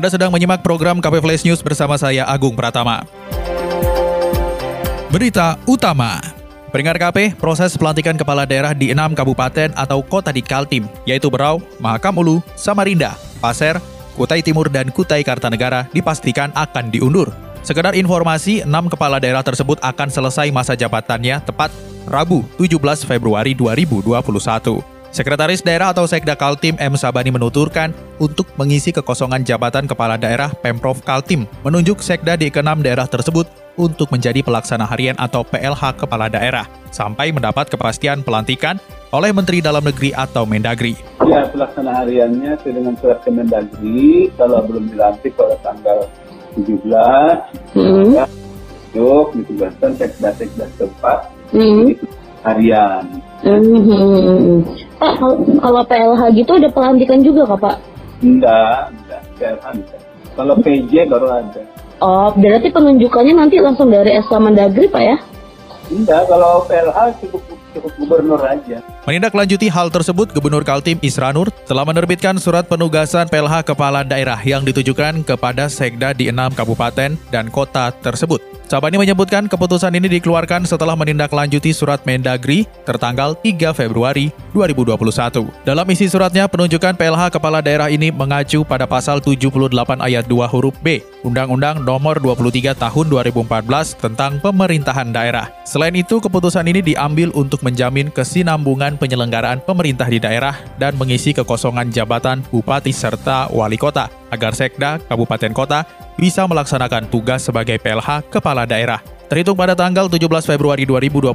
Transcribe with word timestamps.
Anda 0.00 0.16
sedang 0.16 0.32
menyimak 0.32 0.64
program 0.64 0.96
KP 0.96 1.20
Flash 1.20 1.44
News 1.44 1.60
bersama 1.60 1.92
saya 2.00 2.24
Agung 2.24 2.56
Pratama. 2.56 3.04
Berita 5.12 5.60
utama. 5.68 6.24
Pendengar 6.72 6.96
KP, 6.96 7.36
proses 7.36 7.76
pelantikan 7.76 8.16
kepala 8.16 8.48
daerah 8.48 8.72
di 8.72 8.96
enam 8.96 9.12
kabupaten 9.12 9.76
atau 9.76 10.00
kota 10.00 10.32
di 10.32 10.40
Kaltim, 10.40 10.88
yaitu 11.04 11.28
Berau, 11.28 11.60
Mahakam 11.76 12.16
Ulu, 12.16 12.40
Samarinda, 12.56 13.12
Pasir, 13.44 13.76
Kutai 14.16 14.40
Timur, 14.40 14.72
dan 14.72 14.88
Kutai 14.88 15.20
Kartanegara 15.20 15.84
dipastikan 15.92 16.48
akan 16.56 16.88
diundur. 16.88 17.28
Sekedar 17.60 17.92
informasi, 17.92 18.64
enam 18.64 18.88
kepala 18.88 19.20
daerah 19.20 19.44
tersebut 19.44 19.76
akan 19.84 20.08
selesai 20.08 20.48
masa 20.48 20.72
jabatannya 20.80 21.44
tepat 21.44 21.68
Rabu 22.08 22.40
17 22.56 23.04
Februari 23.04 23.52
2021. 23.52 24.89
Sekretaris 25.10 25.66
Daerah 25.66 25.90
atau 25.90 26.06
Sekda 26.06 26.38
Kaltim 26.38 26.78
M. 26.78 26.94
Sabani 26.94 27.34
menuturkan 27.34 27.90
untuk 28.22 28.46
mengisi 28.54 28.94
kekosongan 28.94 29.42
jabatan 29.42 29.90
Kepala 29.90 30.14
Daerah 30.14 30.54
Pemprov 30.62 31.02
Kaltim 31.02 31.50
menunjuk 31.66 31.98
Sekda 31.98 32.38
di 32.38 32.46
keenam 32.46 32.78
daerah 32.78 33.10
tersebut 33.10 33.50
untuk 33.74 34.06
menjadi 34.14 34.38
pelaksana 34.38 34.86
harian 34.86 35.18
atau 35.18 35.42
PLH 35.42 35.98
Kepala 35.98 36.30
Daerah 36.30 36.70
sampai 36.94 37.34
mendapat 37.34 37.66
kepastian 37.66 38.22
pelantikan 38.22 38.78
oleh 39.10 39.34
Menteri 39.34 39.58
Dalam 39.58 39.82
Negeri 39.82 40.14
atau 40.14 40.46
Mendagri. 40.46 40.94
Ya, 41.26 41.42
pelaksana 41.50 42.06
hariannya 42.06 42.54
sesuai 42.62 42.74
dengan 42.78 42.94
surat 43.02 43.18
Kemendagri, 43.26 44.30
kalau 44.38 44.62
belum 44.62 44.94
dilantik 44.94 45.34
pada 45.34 45.58
tanggal 45.66 46.06
17, 46.54 46.86
hmm. 47.74 48.14
ya, 48.14 48.26
yuk 48.94 49.34
ditugaskan 49.34 49.90
sekda-sekda 49.98 50.70
setempat, 50.78 51.18
hmm. 51.50 51.98
Harian. 52.44 53.04
Hmm. 53.40 54.64
Pak, 55.00 55.12
kalau 55.60 55.82
PLH 55.88 56.22
gitu 56.36 56.50
ada 56.60 56.68
pelantikan 56.68 57.20
juga 57.24 57.48
kak 57.48 57.60
Pak? 57.60 57.76
Enggak, 58.20 58.92
enggak. 58.92 59.20
PLH 59.40 59.66
enggak. 59.72 60.00
Kalau 60.36 60.54
PJ 60.60 60.92
baru 61.08 61.28
ada. 61.40 61.62
Oh, 62.00 62.32
berarti 62.32 62.68
penunjukannya 62.72 63.34
nanti 63.36 63.60
langsung 63.60 63.92
dari 63.92 64.16
SK 64.20 64.32
Mendagri 64.40 64.88
Pak 64.88 65.02
ya? 65.04 65.16
Enggak, 65.90 66.22
kalau 66.28 66.64
PLH 66.68 66.98
cukup 67.24 67.42
cukup 67.74 67.92
gubernur 67.98 68.40
aja. 68.42 68.82
Menindaklanjuti 69.06 69.70
hal 69.70 69.88
tersebut, 69.90 70.30
Gubernur 70.34 70.66
Kaltim 70.66 70.98
Isranur 71.02 71.50
telah 71.66 71.86
menerbitkan 71.86 72.36
surat 72.38 72.66
penugasan 72.66 73.30
PLH 73.30 73.66
Kepala 73.66 74.02
Daerah 74.02 74.38
yang 74.42 74.66
ditujukan 74.66 75.22
kepada 75.26 75.70
Sekda 75.70 76.14
di 76.14 76.30
enam 76.30 76.50
kabupaten 76.52 77.16
dan 77.30 77.46
kota 77.48 77.94
tersebut. 78.02 78.59
Sabani 78.70 79.02
menyebutkan 79.02 79.50
keputusan 79.50 79.90
ini 79.98 80.06
dikeluarkan 80.06 80.62
setelah 80.62 80.94
menindaklanjuti 80.94 81.74
surat 81.74 82.06
Mendagri 82.06 82.70
tertanggal 82.86 83.34
3 83.42 83.74
Februari 83.74 84.30
2021. 84.54 85.50
Dalam 85.66 85.82
isi 85.90 86.06
suratnya, 86.06 86.46
penunjukan 86.46 86.94
PLH 86.94 87.34
Kepala 87.34 87.58
Daerah 87.66 87.90
ini 87.90 88.14
mengacu 88.14 88.62
pada 88.62 88.86
pasal 88.86 89.18
78 89.18 89.74
ayat 89.98 90.22
2 90.22 90.46
huruf 90.54 90.78
B 90.86 91.02
Undang-Undang 91.26 91.82
Nomor 91.82 92.22
23 92.22 92.78
Tahun 92.78 93.06
2014 93.10 93.98
tentang 93.98 94.38
Pemerintahan 94.38 95.10
Daerah. 95.10 95.50
Selain 95.66 95.98
itu, 95.98 96.22
keputusan 96.22 96.62
ini 96.70 96.78
diambil 96.78 97.34
untuk 97.34 97.66
menjamin 97.66 98.06
kesinambungan 98.14 98.94
penyelenggaraan 99.02 99.66
pemerintah 99.66 100.06
di 100.06 100.22
daerah 100.22 100.54
dan 100.78 100.94
mengisi 100.94 101.34
kekosongan 101.34 101.90
jabatan 101.90 102.46
bupati 102.54 102.94
serta 102.94 103.50
wali 103.50 103.74
kota 103.74 104.06
agar 104.30 104.54
Sekda 104.54 105.02
Kabupaten 105.10 105.50
Kota 105.50 105.82
bisa 106.20 106.44
melaksanakan 106.44 107.08
tugas 107.08 107.48
sebagai 107.48 107.80
PLH 107.80 108.28
Kepala 108.28 108.68
Daerah. 108.68 109.00
Terhitung 109.32 109.56
pada 109.56 109.72
tanggal 109.72 110.10
17 110.10 110.26
Februari 110.44 110.84
2021 110.84 111.32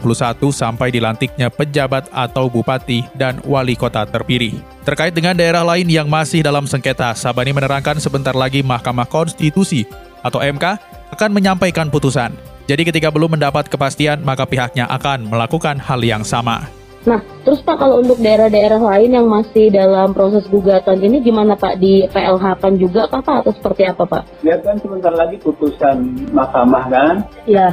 sampai 0.51 0.94
dilantiknya 0.94 1.50
pejabat 1.50 2.12
atau 2.13 2.46
bupati 2.51 3.01
dan 3.18 3.41
wali 3.47 3.73
kota 3.73 4.06
terpilih. 4.06 4.62
Terkait 4.85 5.16
dengan 5.16 5.34
daerah 5.34 5.66
lain 5.66 5.88
yang 5.90 6.06
masih 6.06 6.46
dalam 6.46 6.69
sengketa, 6.69 7.16
Sabani 7.18 7.56
menerangkan 7.56 7.97
sebentar 7.97 8.35
lagi 8.35 8.62
Mahkamah 8.62 9.07
Konstitusi 9.09 9.88
atau 10.22 10.44
MK 10.44 10.78
akan 11.16 11.31
menyampaikan 11.31 11.88
putusan. 11.88 12.35
Jadi 12.67 12.84
ketika 12.84 13.09
belum 13.09 13.40
mendapat 13.40 13.72
kepastian, 13.72 14.22
maka 14.22 14.44
pihaknya 14.44 14.85
akan 14.91 15.31
melakukan 15.31 15.79
hal 15.79 16.03
yang 16.03 16.28
sama. 16.28 16.67
Nah, 17.05 17.21
terus 17.45 17.61
Pak 17.61 17.77
kalau 17.77 18.01
untuk 18.01 18.17
daerah-daerah 18.17 18.81
lain 18.81 19.13
yang 19.13 19.29
masih 19.29 19.69
dalam 19.69 20.09
proses 20.11 20.41
gugatan 20.49 20.97
ini 21.05 21.21
gimana 21.21 21.53
Pak 21.53 21.77
di 21.77 22.01
PLH 22.09 22.45
kan 22.57 22.73
juga 22.81 23.05
Pak, 23.05 23.21
Pak 23.21 23.35
atau 23.45 23.53
seperti 23.53 23.85
apa 23.85 24.03
Pak? 24.09 24.23
Ya 24.41 24.57
kan 24.57 24.81
sebentar 24.81 25.13
lagi 25.13 25.38
putusan 25.38 26.17
mahkamah 26.33 26.85
kan? 26.89 27.16
Iya. 27.45 27.69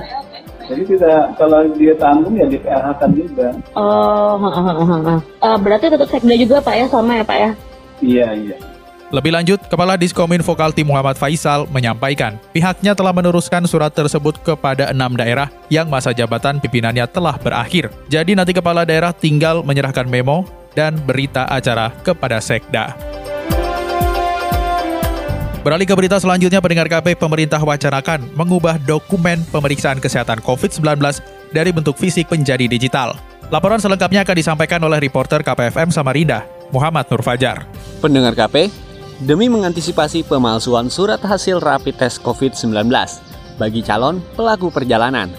Jadi 0.69 0.94
tidak 0.94 1.34
kalau 1.41 1.65
dia 1.75 1.97
tanggung 1.97 2.37
ya 2.37 2.47
di 2.47 2.60
PLH 2.60 2.88
kan 3.00 3.10
juga. 3.16 3.48
Oh, 3.72 4.37
ha, 4.37 4.48
ha, 4.53 4.72
ha, 4.76 4.97
ha. 5.00 5.16
Uh, 5.41 5.59
berarti 5.59 5.88
tetap 5.88 6.09
sekda 6.12 6.37
juga 6.37 6.60
Pak 6.60 6.75
ya 6.76 6.87
sama 6.93 7.16
ya 7.16 7.25
Pak 7.25 7.38
ya? 7.41 7.50
Iya 8.04 8.28
iya. 8.37 8.56
Lebih 9.12 9.28
lanjut, 9.28 9.61
Kepala 9.69 10.00
Diskominfo 10.00 10.56
Kaltim 10.56 10.89
Muhammad 10.89 11.21
Faisal 11.21 11.69
menyampaikan 11.69 12.41
pihaknya 12.56 12.97
telah 12.97 13.12
meneruskan 13.12 13.69
surat 13.69 13.93
tersebut 13.93 14.41
kepada 14.41 14.89
enam 14.89 15.12
daerah 15.12 15.53
yang 15.69 15.93
masa 15.93 16.17
jabatan 16.17 16.56
pimpinannya 16.56 17.05
telah 17.12 17.37
berakhir. 17.37 17.93
Jadi 18.09 18.33
nanti 18.33 18.56
Kepala 18.56 18.89
Daerah 18.89 19.12
tinggal 19.12 19.61
menyerahkan 19.69 20.09
memo 20.09 20.49
dan 20.73 20.97
berita 20.97 21.45
acara 21.45 21.93
kepada 22.00 22.41
Sekda. 22.41 22.97
Beralih 25.61 25.84
ke 25.84 25.94
berita 25.94 26.17
selanjutnya, 26.17 26.65
pendengar 26.65 26.89
KP 26.89 27.15
pemerintah 27.15 27.61
wacanakan 27.61 28.33
mengubah 28.33 28.81
dokumen 28.81 29.44
pemeriksaan 29.53 30.00
kesehatan 30.00 30.41
COVID-19 30.41 30.99
dari 31.53 31.71
bentuk 31.71 32.00
fisik 32.00 32.33
menjadi 32.33 32.65
digital. 32.65 33.15
Laporan 33.53 33.77
selengkapnya 33.77 34.25
akan 34.25 34.37
disampaikan 34.41 34.81
oleh 34.81 34.97
reporter 34.99 35.44
KPFM 35.44 35.93
Samarinda, 35.93 36.49
Muhammad 36.73 37.06
Nur 37.12 37.21
Fajar. 37.21 37.69
Pendengar 38.00 38.34
KP, 38.34 38.73
demi 39.22 39.47
mengantisipasi 39.47 40.27
pemalsuan 40.27 40.91
surat 40.91 41.22
hasil 41.22 41.62
rapid 41.62 41.94
test 41.94 42.19
COVID-19 42.27 42.91
bagi 43.55 43.81
calon 43.87 44.19
pelaku 44.34 44.75
perjalanan. 44.75 45.31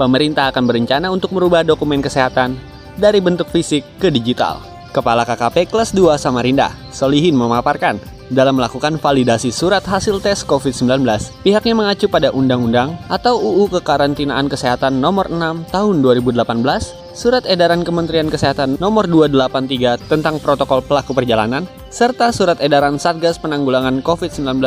Pemerintah 0.00 0.48
akan 0.48 0.64
berencana 0.64 1.12
untuk 1.12 1.36
merubah 1.36 1.60
dokumen 1.60 2.00
kesehatan 2.00 2.56
dari 2.96 3.20
bentuk 3.20 3.50
fisik 3.52 3.84
ke 4.00 4.08
digital. 4.08 4.64
Kepala 4.96 5.28
KKP 5.28 5.68
kelas 5.68 5.92
2 5.92 6.16
Samarinda, 6.16 6.72
Solihin 6.88 7.36
memaparkan, 7.36 8.00
dalam 8.32 8.56
melakukan 8.56 8.96
validasi 8.96 9.52
surat 9.52 9.84
hasil 9.84 10.24
tes 10.24 10.40
COVID-19, 10.48 11.04
pihaknya 11.44 11.74
mengacu 11.76 12.08
pada 12.08 12.32
Undang-Undang 12.32 12.96
atau 13.12 13.36
UU 13.36 13.68
Kekarantinaan 13.76 14.48
Kesehatan 14.48 15.00
Nomor 15.04 15.28
6 15.28 15.68
Tahun 15.68 15.96
2018 16.00 17.07
Surat 17.18 17.42
Edaran 17.50 17.82
Kementerian 17.82 18.30
Kesehatan 18.30 18.78
Nomor 18.78 19.10
283 19.10 20.06
tentang 20.06 20.38
Protokol 20.38 20.86
Pelaku 20.86 21.18
Perjalanan, 21.18 21.66
serta 21.90 22.30
Surat 22.30 22.62
Edaran 22.62 22.94
Satgas 22.94 23.42
Penanggulangan 23.42 24.06
COVID-19 24.06 24.62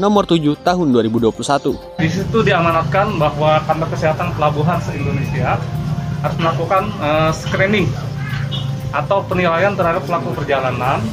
Nomor 0.00 0.24
7 0.24 0.56
Tahun 0.64 0.88
2021. 0.96 2.00
Di 2.00 2.08
situ 2.08 2.40
diamanatkan 2.40 3.20
bahwa 3.20 3.60
kantor 3.68 3.92
kesehatan 3.92 4.32
pelabuhan 4.32 4.80
se-Indonesia 4.80 5.60
harus 6.24 6.36
melakukan 6.40 6.88
uh, 7.04 7.28
screening 7.36 7.92
atau 8.96 9.20
penilaian 9.28 9.76
terhadap 9.76 10.00
pelaku 10.08 10.32
perjalanan 10.32 11.04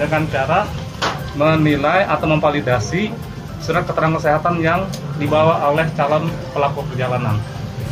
dengan 0.00 0.24
cara 0.32 0.64
menilai 1.36 2.08
atau 2.08 2.24
memvalidasi 2.32 3.12
surat 3.60 3.84
keterangan 3.84 4.16
kesehatan 4.16 4.64
yang 4.64 4.88
dibawa 5.20 5.60
oleh 5.68 5.84
calon 5.92 6.24
pelaku 6.56 6.88
perjalanan 6.88 7.36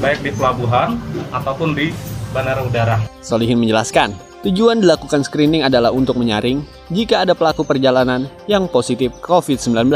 baik 0.01 0.25
di 0.25 0.33
pelabuhan 0.33 0.97
ataupun 1.37 1.77
di 1.77 1.93
bandara 2.31 2.63
udara. 2.63 2.97
Solihin 3.21 3.59
menjelaskan, 3.59 4.15
tujuan 4.47 4.81
dilakukan 4.81 5.27
screening 5.27 5.67
adalah 5.67 5.91
untuk 5.91 6.17
menyaring 6.19 6.63
jika 6.91 7.23
ada 7.23 7.35
pelaku 7.35 7.67
perjalanan 7.67 8.31
yang 8.47 8.71
positif 8.71 9.15
COVID-19. 9.23 9.91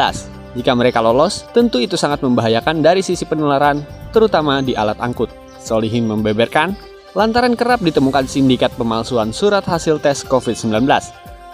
Jika 0.55 0.71
mereka 0.79 1.03
lolos, 1.03 1.43
tentu 1.51 1.83
itu 1.83 1.99
sangat 1.99 2.23
membahayakan 2.23 2.79
dari 2.79 3.03
sisi 3.03 3.27
penularan, 3.27 3.83
terutama 4.15 4.63
di 4.63 4.79
alat 4.79 4.99
angkut. 5.03 5.27
Solihin 5.59 6.07
membeberkan, 6.07 6.79
lantaran 7.19 7.59
kerap 7.59 7.83
ditemukan 7.83 8.31
sindikat 8.31 8.71
pemalsuan 8.79 9.35
surat 9.35 9.67
hasil 9.67 9.99
tes 9.99 10.23
COVID-19. 10.23 10.87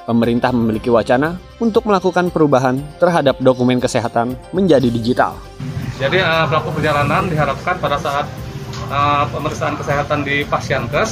Pemerintah 0.04 0.50
memiliki 0.50 0.90
wacana 0.90 1.38
untuk 1.62 1.86
melakukan 1.86 2.28
perubahan 2.34 2.82
terhadap 2.98 3.38
dokumen 3.38 3.78
kesehatan 3.78 4.34
menjadi 4.50 4.90
digital. 4.90 5.38
Jadi 6.00 6.18
uh, 6.18 6.48
pelaku 6.48 6.80
perjalanan 6.80 7.28
diharapkan 7.28 7.76
pada 7.76 8.00
saat 8.00 8.24
uh, 8.90 9.24
pemeriksaan 9.30 9.78
kesehatan 9.78 10.26
di 10.26 10.42
Pasienkes 10.44 11.10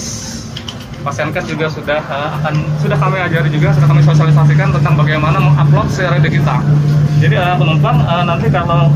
Pasienkes 0.99 1.47
juga 1.47 1.71
sudah 1.71 2.03
uh, 2.11 2.29
akan 2.43 2.55
sudah 2.83 2.99
kami 2.99 3.23
ajari 3.23 3.49
juga 3.55 3.71
sudah 3.71 3.87
kami 3.87 4.03
sosialisasikan 4.03 4.75
tentang 4.75 4.99
bagaimana 4.99 5.39
mengupload 5.39 5.87
secara 5.95 6.19
digital. 6.19 6.59
Jadi 7.23 7.39
uh, 7.39 7.55
penumpang 7.55 8.03
uh, 8.03 8.27
nanti 8.27 8.51
kalau 8.51 8.91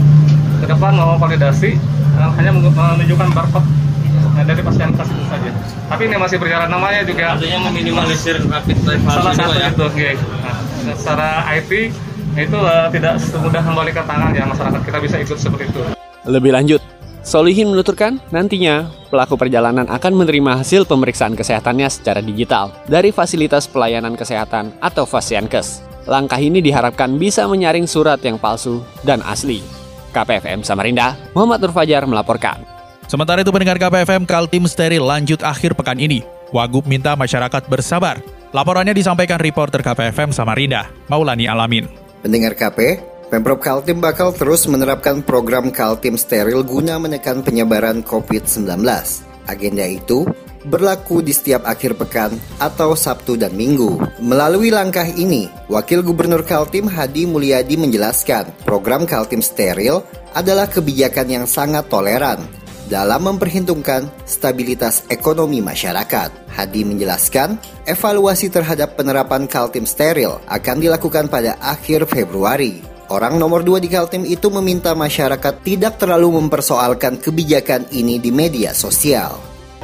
ke 0.58 0.66
depan 0.66 0.98
mau 0.98 1.14
validasi 1.14 1.78
uh, 2.18 2.30
hanya 2.34 2.50
menunjukkan 2.58 3.28
barcode 3.32 3.66
dari 4.42 4.60
Pasienkes 4.66 5.08
itu 5.08 5.24
saja. 5.30 5.50
Tapi 5.86 6.02
ini 6.10 6.16
masih 6.18 6.36
berjalan 6.42 6.66
namanya 6.66 7.06
juga 7.06 7.38
artinya 7.38 7.70
meminimalisir 7.70 8.42
rapid 8.50 8.78
test 8.82 9.02
salah 9.06 9.32
satu 9.38 9.54
ya. 9.54 9.70
itu. 9.70 9.84
Okay. 9.94 10.12
Nah, 10.42 10.94
secara 10.98 11.46
IT 11.54 11.70
itu 12.32 12.58
uh, 12.58 12.88
tidak 12.90 13.20
semudah 13.22 13.62
membalikan 13.62 14.02
tangan 14.08 14.34
ya 14.34 14.42
masyarakat 14.48 14.80
kita 14.82 14.98
bisa 14.98 15.16
ikut 15.22 15.38
seperti 15.38 15.70
itu. 15.70 15.80
Lebih 16.26 16.50
lanjut, 16.54 16.80
Solihin 17.22 17.70
menuturkan 17.70 18.18
nantinya 18.34 18.90
pelaku 19.06 19.38
perjalanan 19.38 19.86
akan 19.86 20.12
menerima 20.18 20.58
hasil 20.58 20.90
pemeriksaan 20.90 21.38
kesehatannya 21.38 21.86
secara 21.86 22.18
digital 22.18 22.74
dari 22.90 23.14
fasilitas 23.14 23.70
pelayanan 23.70 24.18
kesehatan 24.18 24.74
atau 24.82 25.06
Fasienkes. 25.06 25.86
Langkah 26.10 26.42
ini 26.42 26.58
diharapkan 26.58 27.14
bisa 27.14 27.46
menyaring 27.46 27.86
surat 27.86 28.18
yang 28.26 28.42
palsu 28.42 28.82
dan 29.06 29.22
asli. 29.22 29.62
KPFM 30.10 30.66
Samarinda, 30.66 31.14
Muhammad 31.30 31.62
Nur 31.62 31.70
Fajar 31.70 32.02
melaporkan. 32.10 32.66
Sementara 33.06 33.46
itu 33.46 33.54
pendengar 33.54 33.78
KPFM 33.78 34.26
Kaltim 34.26 34.66
steril 34.66 35.06
lanjut 35.06 35.46
akhir 35.46 35.78
pekan 35.78 36.02
ini. 36.02 36.26
Wagub 36.50 36.90
minta 36.90 37.14
masyarakat 37.14 37.70
bersabar. 37.70 38.18
Laporannya 38.50 38.98
disampaikan 38.98 39.38
reporter 39.38 39.78
KPFM 39.80 40.34
Samarinda, 40.34 40.90
Maulani 41.06 41.46
Alamin. 41.46 41.86
Pendengar 42.20 42.58
KP, 42.58 43.00
Pemprov 43.32 43.64
Kaltim 43.64 43.96
bakal 43.96 44.28
terus 44.36 44.68
menerapkan 44.68 45.24
program 45.24 45.72
Kaltim 45.72 46.20
Steril 46.20 46.60
guna 46.68 47.00
menekan 47.00 47.40
penyebaran 47.40 48.04
COVID-19. 48.04 48.68
Agenda 49.48 49.88
itu 49.88 50.28
berlaku 50.68 51.24
di 51.24 51.32
setiap 51.32 51.64
akhir 51.64 51.96
pekan 51.96 52.36
atau 52.60 52.92
Sabtu 52.92 53.40
dan 53.40 53.56
Minggu. 53.56 53.96
Melalui 54.20 54.68
langkah 54.68 55.08
ini, 55.08 55.48
Wakil 55.72 56.04
Gubernur 56.04 56.44
Kaltim 56.44 56.84
Hadi 56.84 57.24
Mulyadi 57.24 57.80
menjelaskan, 57.80 58.52
program 58.68 59.08
Kaltim 59.08 59.40
Steril 59.40 60.04
adalah 60.36 60.68
kebijakan 60.68 61.32
yang 61.32 61.48
sangat 61.48 61.88
toleran 61.88 62.36
dalam 62.92 63.32
memperhitungkan 63.32 64.12
stabilitas 64.28 65.08
ekonomi 65.08 65.64
masyarakat. 65.64 66.52
Hadi 66.52 66.84
menjelaskan, 66.84 67.56
evaluasi 67.88 68.52
terhadap 68.52 69.00
penerapan 69.00 69.48
Kaltim 69.48 69.88
Steril 69.88 70.36
akan 70.52 70.76
dilakukan 70.84 71.32
pada 71.32 71.56
akhir 71.64 72.04
Februari. 72.12 72.91
Orang 73.12 73.36
nomor 73.36 73.60
dua 73.60 73.76
di 73.76 73.92
Kaltim 73.92 74.24
itu 74.24 74.48
meminta 74.48 74.96
masyarakat 74.96 75.60
tidak 75.60 76.00
terlalu 76.00 76.40
mempersoalkan 76.40 77.20
kebijakan 77.20 77.92
ini 77.92 78.16
di 78.16 78.32
media 78.32 78.72
sosial. 78.72 79.36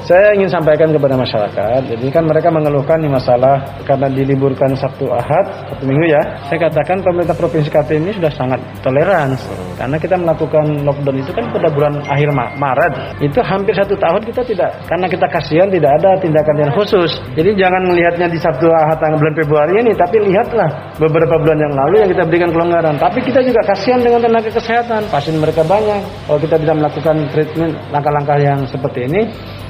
Saya 0.09 0.33
ingin 0.33 0.49
sampaikan 0.49 0.89
kepada 0.89 1.13
masyarakat, 1.13 1.93
jadi 1.93 2.07
kan 2.09 2.25
mereka 2.25 2.49
mengeluhkan 2.49 2.97
nih 2.97 3.13
masalah 3.13 3.85
karena 3.85 4.09
diliburkan 4.09 4.73
Sabtu 4.81 5.13
Ahad, 5.13 5.45
Sabtu 5.69 5.85
Minggu 5.85 6.09
ya. 6.09 6.41
Saya 6.49 6.73
katakan 6.73 7.05
pemerintah 7.05 7.37
Provinsi 7.37 7.69
Kaltim 7.69 8.09
ini 8.09 8.17
sudah 8.17 8.33
sangat 8.33 8.65
toleran, 8.81 9.37
karena 9.79 9.97
kita 9.97 10.19
melakukan 10.19 10.83
lockdown 10.83 11.17
itu 11.23 11.31
kan 11.31 11.47
pada 11.55 11.71
bulan 11.71 12.03
akhir 12.11 12.35
Maret. 12.35 12.93
Itu 13.23 13.39
hampir 13.47 13.73
satu 13.79 13.95
tahun 13.95 14.27
kita 14.27 14.43
tidak, 14.43 14.71
karena 14.91 15.07
kita 15.07 15.27
kasihan 15.31 15.71
tidak 15.71 15.95
ada 16.03 16.19
tindakan 16.19 16.57
yang 16.59 16.71
khusus. 16.75 17.11
Jadi 17.39 17.55
jangan 17.55 17.87
melihatnya 17.87 18.27
di 18.27 18.39
Sabtu 18.43 18.67
Ahad 18.75 18.99
tanggal 18.99 19.23
bulan 19.23 19.35
Februari 19.39 19.73
ini, 19.79 19.95
tapi 19.95 20.19
lihatlah 20.19 20.99
beberapa 20.99 21.39
bulan 21.39 21.59
yang 21.63 21.75
lalu 21.79 21.95
yang 22.03 22.11
kita 22.11 22.23
berikan 22.27 22.51
kelonggaran. 22.51 22.99
Tapi 22.99 23.23
kita 23.23 23.41
juga 23.47 23.63
kasihan 23.63 24.03
dengan 24.03 24.21
tenaga 24.27 24.51
kesehatan, 24.51 25.07
pasien 25.15 25.39
mereka 25.39 25.63
banyak. 25.63 26.03
Kalau 26.27 26.39
kita 26.43 26.59
tidak 26.59 26.77
melakukan 26.83 27.17
treatment 27.31 27.73
langkah-langkah 27.95 28.39
yang 28.43 28.61
seperti 28.67 29.07
ini, 29.07 29.21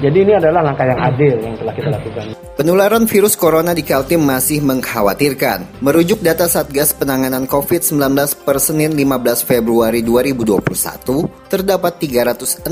jadi 0.00 0.16
ini 0.24 0.32
adalah 0.40 0.64
langkah 0.64 0.88
yang 0.88 1.00
adil 1.04 1.34
yang 1.36 1.54
telah 1.60 1.74
kita 1.76 1.88
lakukan. 1.92 2.26
Penularan 2.58 3.06
virus 3.06 3.38
corona 3.38 3.70
di 3.70 3.86
Kaltim 3.86 4.26
masih 4.26 4.58
mengkhawatirkan. 4.66 5.78
Merujuk 5.78 6.18
data 6.26 6.50
Satgas 6.50 6.90
Penanganan 6.90 7.46
COVID-19 7.46 8.02
per 8.42 8.58
Senin 8.58 8.98
15 8.98 9.46
Februari 9.46 9.97
2021, 10.02 11.48
terdapat 11.48 12.02
362 12.02 12.66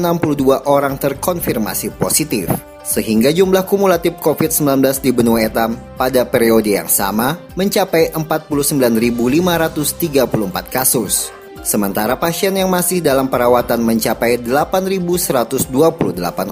orang 0.67 0.99
terkonfirmasi 0.99 1.94
positif. 1.96 2.50
Sehingga 2.87 3.34
jumlah 3.34 3.67
kumulatif 3.67 4.23
COVID-19 4.23 5.02
di 5.02 5.11
benua 5.11 5.43
etam 5.43 5.75
pada 5.99 6.23
periode 6.23 6.78
yang 6.78 6.87
sama 6.87 7.34
mencapai 7.58 8.14
49.534 8.14 10.70
kasus. 10.70 11.34
Sementara 11.67 12.14
pasien 12.14 12.55
yang 12.55 12.70
masih 12.70 13.02
dalam 13.02 13.26
perawatan 13.26 13.82
mencapai 13.82 14.38
8.128 14.38 15.67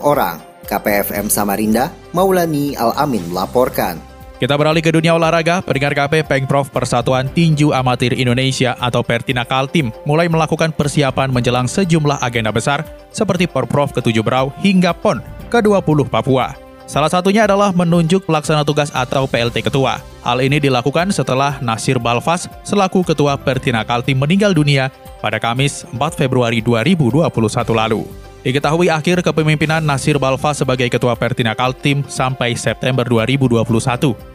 orang. 0.03 0.43
KPFM 0.65 1.29
Samarinda, 1.31 1.95
Maulani 2.11 2.75
Al-Amin 2.75 3.23
melaporkan. 3.31 4.14
Kita 4.35 4.59
beralih 4.59 4.83
ke 4.83 4.91
dunia 4.91 5.15
olahraga, 5.15 5.63
pendengar 5.63 5.95
KP 5.95 6.27
Pengprov 6.27 6.67
Persatuan 6.67 7.31
Tinju 7.31 7.71
Amatir 7.71 8.19
Indonesia 8.19 8.75
atau 8.83 9.07
Pertina 9.07 9.47
Kaltim 9.47 9.95
mulai 10.03 10.27
melakukan 10.27 10.75
persiapan 10.75 11.31
menjelang 11.31 11.71
sejumlah 11.71 12.19
agenda 12.19 12.51
besar 12.51 12.83
seperti 13.15 13.47
Porprov 13.47 13.95
ke-7 13.95 14.19
Brau 14.27 14.51
hingga 14.59 14.91
PON 14.91 15.23
ke-20 15.55 16.11
Papua. 16.11 16.51
Salah 16.85 17.09
satunya 17.09 17.47
adalah 17.47 17.71
menunjuk 17.71 18.27
pelaksana 18.27 18.67
tugas 18.67 18.91
atau 18.91 19.25
PLT 19.31 19.71
Ketua. 19.71 20.03
Hal 20.27 20.43
ini 20.43 20.59
dilakukan 20.59 21.15
setelah 21.15 21.63
Nasir 21.63 22.03
Balfas 22.03 22.51
selaku 22.67 23.07
Ketua 23.07 23.39
Pertina 23.39 23.87
Kaltim 23.87 24.19
meninggal 24.19 24.51
dunia 24.51 24.91
pada 25.23 25.39
Kamis 25.39 25.87
4 25.95 25.97
Februari 26.19 26.59
2021 26.59 27.23
lalu. 27.71 28.24
Diketahui 28.45 28.93
akhir 28.93 29.25
kepemimpinan 29.25 29.81
Nasir 29.81 30.21
Balfa 30.21 30.53
sebagai 30.53 30.85
Ketua 30.93 31.17
Pertina 31.17 31.57
Kaltim 31.57 32.05
sampai 32.05 32.53
September 32.53 33.01
2021. 33.09 33.65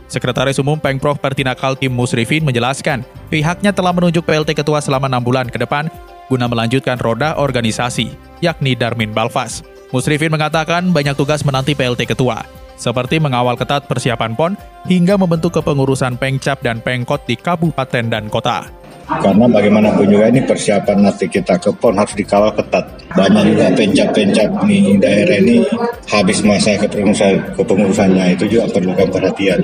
Sekretaris 0.09 0.57
Umum 0.57 0.81
Pengprov 0.81 1.21
Pertina 1.21 1.53
Kaltim 1.53 1.94
Musrifin 1.94 2.41
menjelaskan, 2.41 3.06
pihaknya 3.29 3.69
telah 3.69 3.94
menunjuk 3.94 4.25
PLT 4.25 4.57
Ketua 4.57 4.81
selama 4.81 5.06
enam 5.06 5.21
bulan 5.21 5.45
ke 5.45 5.61
depan 5.61 5.94
guna 6.25 6.50
melanjutkan 6.50 6.97
roda 6.97 7.38
organisasi, 7.38 8.09
yakni 8.41 8.73
Darmin 8.73 9.13
Balfas. 9.13 9.61
Musrifin 9.94 10.33
mengatakan 10.33 10.89
banyak 10.89 11.13
tugas 11.13 11.45
menanti 11.45 11.77
PLT 11.77 12.09
Ketua, 12.09 12.41
seperti 12.81 13.21
mengawal 13.21 13.62
ketat 13.62 13.85
persiapan 13.85 14.33
PON 14.33 14.57
hingga 14.89 15.21
membentuk 15.21 15.53
kepengurusan 15.53 16.17
Pengcap 16.17 16.65
dan 16.65 16.81
Pengkot 16.81 17.29
di 17.29 17.38
kabupaten 17.38 18.09
dan 18.09 18.25
kota. 18.25 18.78
Karena 19.09 19.50
bagaimanapun 19.50 20.06
juga 20.06 20.29
ini 20.29 20.45
persiapan 20.45 21.01
nanti 21.01 21.25
kita 21.25 21.57
ke 21.57 21.73
PON 21.73 21.97
harus 21.97 22.13
dikawal 22.13 22.53
ketat. 22.53 22.85
Banyak 23.17 23.44
juga 23.50 23.65
pencap-pencap 23.73 24.50
di 24.69 24.77
daerah 25.01 25.38
ini 25.41 25.65
habis 26.06 26.45
masa 26.45 26.77
kepengurusan, 26.77 27.57
kepengurusannya 27.57 28.38
itu 28.38 28.45
juga 28.45 28.69
perlukan 28.69 29.09
perhatian. 29.09 29.59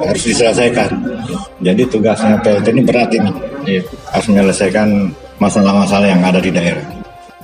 Harus 0.00 0.22
diselesaikan. 0.24 0.88
Jadi 1.60 1.82
tugasnya 1.84 2.40
PLT 2.40 2.66
ini 2.72 2.82
berat 2.88 3.12
ini. 3.12 3.30
Harus 4.08 4.26
menyelesaikan 4.32 5.12
masalah-masalah 5.36 6.08
yang 6.08 6.24
ada 6.24 6.40
di 6.40 6.48
daerah. 6.48 6.98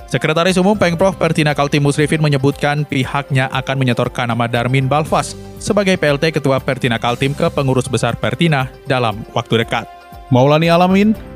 Sekretaris 0.08 0.54
Umum 0.62 0.78
Pengprov 0.78 1.18
Pertina 1.18 1.58
Kaltim 1.58 1.82
Musrifin 1.82 2.22
menyebutkan 2.22 2.86
pihaknya 2.86 3.50
akan 3.50 3.76
menyetorkan 3.82 4.30
nama 4.30 4.46
Darmin 4.46 4.86
Balfas 4.86 5.34
sebagai 5.58 5.98
PLT 5.98 6.38
Ketua 6.38 6.62
Pertina 6.62 7.02
Kaltim 7.02 7.34
ke 7.34 7.50
pengurus 7.50 7.90
besar 7.90 8.14
Pertina 8.14 8.70
dalam 8.86 9.26
waktu 9.34 9.66
dekat. 9.66 9.90
Maulani 10.30 10.70
Alamin, 10.70 11.18